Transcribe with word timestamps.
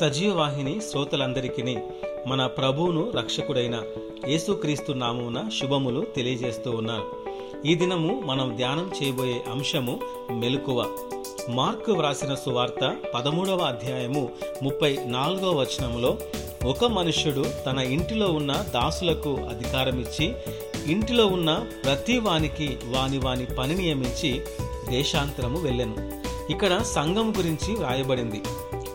సజీవవాహిని 0.00 0.80
శ్రోతలందరికీ 0.90 1.76
మన 2.26 2.46
ప్రభువును 2.46 3.10
రక్షకుడైన 3.10 3.82
యేసుక్రీస్తు 4.28 4.92
నామున 4.92 5.48
శుభములు 5.60 6.06
తెలియజేస్తూ 6.16 6.70
ఉన్నారు. 6.70 7.06
ఈ 7.66 7.74
దినము 7.74 8.22
మనం 8.24 8.56
ధ్యానం 8.56 8.92
చేయబోయే 9.02 9.44
అంశము 9.52 10.00
మెలకువ. 10.30 10.86
మార్కు 11.48 11.92
వ్రాసిన 11.92 12.34
సువార్త 12.34 12.96
పదమూడవ 13.14 13.58
అధ్యాయము 13.58 14.28
ముప్పై 14.62 14.98
నాలుగవ 15.06 15.60
వచనములో 15.60 16.18
ఒక 16.66 16.84
మనుష్యుడు 16.84 17.44
తన 17.66 17.78
ఇంటిలో 17.78 18.26
ఉన్న 18.26 18.52
దాసులకు 18.52 19.30
అధికారమిచ్చి 19.30 20.34
ఇంటిలో 20.86 21.26
ఉన్న 21.26 21.66
ప్రతి 21.84 22.18
వానికి 22.18 22.78
వాని 22.84 23.18
వాని 23.18 23.44
పని 23.44 23.74
నియమించి 23.74 24.40
దేశాంతరము 24.90 25.58
వెళ్ళెను. 25.58 25.96
ఇక్కడ 26.50 26.82
సంఘం 26.82 27.32
గురించి 27.38 27.74
వ్రాయబడింది. 27.74 28.42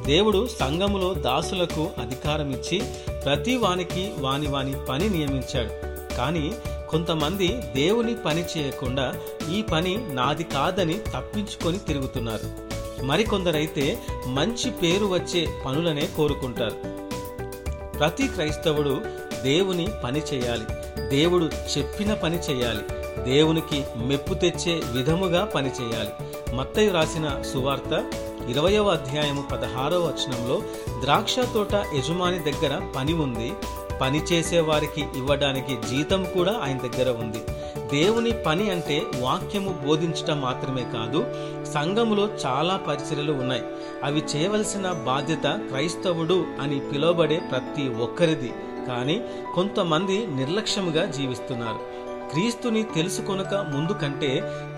దేవుడు 0.06 0.48
సంఘములో 0.60 1.14
దాసులకు 1.14 1.90
అధికారం 2.00 2.52
ఇచ్చి 2.52 2.82
ప్రతి 3.26 3.58
వానికి 3.58 4.12
వాని 4.20 4.48
వాని 4.48 4.74
పని 4.90 5.10
నియమించాడు. 5.10 5.92
కానీ 6.16 6.54
కొంతమంది 6.90 7.48
దేవుని 7.48 8.16
పని 8.16 8.46
చేయకుండా 8.58 9.14
ఈ 9.56 9.62
పని 9.62 10.14
నాది 10.14 10.44
కాదని 10.44 10.94
తప్పించుకొని 10.94 11.80
తిరుగుతున్నారు. 11.80 12.72
మరికొందరైతే 13.06 14.00
మంచి 14.28 14.72
పేరు 14.72 15.06
వచ్చే 15.06 15.62
పనులనే 15.66 16.10
కోరుకుంటారు. 16.18 17.02
ప్రతి 17.98 18.28
క్రైస్తవుడు 18.28 19.02
దేవుని 19.44 19.88
పని 20.04 20.22
చేయాలి. 20.34 20.66
దేవుడు 21.10 21.46
చెప్పిన 21.46 22.14
పని 22.14 22.40
చేయాలి. 22.40 22.82
దేవునికి 23.24 23.86
మెప్పు 23.98 24.34
తెచ్చే 24.34 24.82
విధముగా 24.92 25.46
పని 25.46 25.68
చేయాలి. 25.68 26.10
మత్తయ్య 26.56 26.92
రాసిన 26.92 27.42
సువార్త 27.54 28.06
ఇరవయవ 28.48 28.90
అధ్యాయము 28.90 29.42
పదహారవ 29.42 29.98
వచనంలో 29.98 30.62
ద్రాక్ష 31.02 31.36
తోట 31.40 31.74
యజమాని 31.74 32.40
దగ్గర 32.40 32.82
పని 32.96 33.14
ఉంది. 33.14 33.54
పని 34.02 34.24
చేసే 34.24 34.60
వారికి 34.60 35.02
ఇవ్వడానికి 35.02 35.78
జీతం 35.90 36.24
కూడా 36.24 36.60
ఆయన 36.64 36.78
దగ్గర 36.78 37.10
ఉంది. 37.10 37.38
దేవుని 37.92 38.32
పని 38.32 38.72
అంటే 38.72 39.04
వాక్యము 39.20 39.80
బోధించటం 39.88 40.42
మాత్రమే 40.42 40.82
కాదు 40.82 41.26
సంఘములో 41.74 42.30
చాలా 42.46 42.78
పరిచర్యలు 42.78 43.34
ఉన్నాయి. 43.34 43.62
అవి 44.04 44.24
చేయవలసిన 44.36 44.92
బాధ్యత 44.92 45.44
క్రైస్తవుడు 45.44 46.46
అని 46.62 46.80
పిలువబడే 46.80 47.42
ప్రతి 47.52 47.90
ఒక్కరిది. 47.90 48.54
కానీ 48.92 49.18
కొంతమంది 49.56 50.20
నిర్లక్ష్యముగా 50.28 51.06
జీవిస్తున్నారు. 51.18 51.82
క్రీస్తుని 52.32 52.84
తెలుసుకొనక 52.84 53.54
ముందు 53.54 53.94
కంటే 53.94 54.30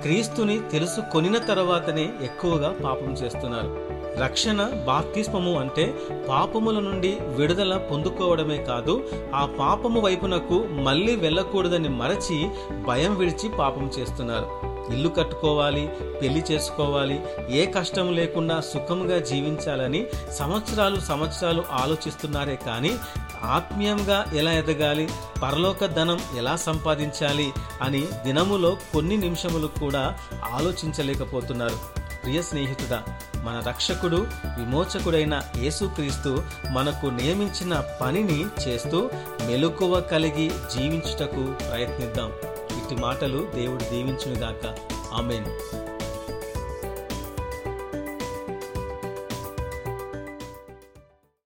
క్రీస్తుని 0.01 0.55
తెలుసుకొనిన 0.71 1.37
తర్వాతనే 1.49 2.05
ఎక్కువగా 2.21 2.69
పాపం 2.83 3.11
చేస్తున్నారు. 3.13 3.71
రక్షణ 4.19 4.61
బాప్తిస్మము 4.63 5.59
అంటే 5.59 5.93
పాపముల 6.29 6.79
నుండి 6.79 7.17
విడుదల 7.19 7.77
పొందుకోవడమే 7.77 8.57
కాదు 8.57 9.09
ఆ 9.35 9.45
పాపము 9.45 9.99
వైపునకు 9.99 10.63
మళ్ళీ 10.71 11.15
వెళ్ళకూడదని 11.15 11.89
మరచి 11.89 12.49
భయం 12.87 13.17
విడిచి 13.17 13.49
పాపం 13.49 13.91
చేస్తున్నారు. 13.99 14.73
ఇల్లు 14.93 15.09
కట్టుకోవాలి 15.09 15.89
పెళ్ళి 16.21 16.43
చేసుకోవాలి 16.51 17.21
ఏ 17.49 17.65
కష్టం 17.65 18.13
లేకుండా 18.13 18.61
సుఖంగా 18.61 19.19
జీవించాలని 19.19 20.07
సంవత్సరాలు 20.31 20.99
సంవత్సరాలు 20.99 21.63
ఆలోచిస్తున్నారే 21.71 22.59
కానీ 22.65 22.97
ఆత్మీయంగా 23.43 24.25
ఎలా 24.33 24.51
ఎదగాలి 24.51 25.09
పరలోక 25.43 25.85
ధనం 25.85 26.19
ఎలా 26.37 26.55
సంపాదించాలి 26.55 27.53
అని 27.81 28.03
దినములో 28.25 28.77
కొన్ని 28.93 29.17
నిమిషములు 29.17 29.67
కూడా 29.67 30.17
ఆలోచించలేకపోతున్నారు. 30.51 32.02
ప్రియ 32.23 32.41
స్నేహితుడా 32.41 33.03
మన 33.43 33.63
రక్షకుడు 33.67 34.27
విమోచకుడైన 34.45 35.41
యేసుక్రీస్తు 35.57 36.43
మనకు 36.71 37.05
నియమించిన 37.07 37.83
పనిని 38.01 38.45
చేస్తూ 38.67 39.09
మెలకువ 39.47 40.01
కలిగి 40.01 40.49
జీవించుటకు 40.49 41.69
ప్రయత్నిద్దాం. 41.69 42.29
ఇటు 42.77 43.01
మాటలు 43.01 43.51
దేవుడు 43.55 43.83
దీవించునుగాక. 43.83 44.75
ఆమెన్. 45.13 45.45